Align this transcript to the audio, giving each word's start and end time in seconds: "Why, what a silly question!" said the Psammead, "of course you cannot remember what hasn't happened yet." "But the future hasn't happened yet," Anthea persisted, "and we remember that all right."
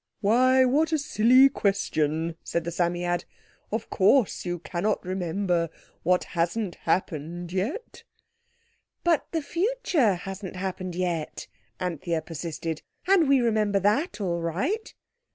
"Why, 0.19 0.65
what 0.65 0.91
a 0.91 0.97
silly 0.97 1.47
question!" 1.47 2.35
said 2.43 2.63
the 2.63 2.71
Psammead, 2.71 3.23
"of 3.71 3.91
course 3.91 4.45
you 4.47 4.57
cannot 4.57 5.05
remember 5.05 5.69
what 6.01 6.23
hasn't 6.33 6.73
happened 6.73 7.53
yet." 7.53 8.01
"But 9.03 9.27
the 9.31 9.43
future 9.43 10.15
hasn't 10.15 10.55
happened 10.55 10.95
yet," 10.95 11.45
Anthea 11.79 12.23
persisted, 12.23 12.81
"and 13.05 13.29
we 13.29 13.41
remember 13.41 13.79
that 13.79 14.19
all 14.19 14.41
right." 14.41 14.91